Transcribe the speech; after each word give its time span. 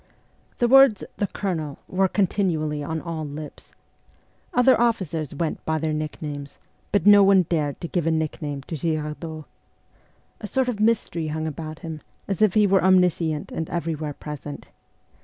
The 0.57 0.67
words' 0.67 1.03
the 1.19 1.27
Colonel' 1.27 1.77
were 1.97 2.07
continually 2.07 2.81
on 2.83 2.99
all 3.01 3.23
lips. 3.23 3.71
Other 4.51 4.81
officers 4.81 5.35
went 5.35 5.63
by 5.63 5.77
their 5.77 5.93
nicknames, 5.93 6.57
but 6.91 7.05
no 7.05 7.21
one 7.23 7.43
dared 7.43 7.79
to 7.81 7.87
give 7.87 8.07
a 8.07 8.11
nickname 8.11 8.61
to 8.63 8.75
Girardot. 8.75 9.45
A 10.39 10.47
sort 10.47 10.69
of 10.69 10.79
mystery 10.79 11.27
hung 11.27 11.45
about 11.45 11.77
him, 11.85 12.01
as 12.27 12.41
if 12.41 12.55
he 12.55 12.65
were 12.65 12.83
omniscient 12.83 13.51
and 13.51 13.69
everywhere 13.69 14.13
present. 14.15 14.69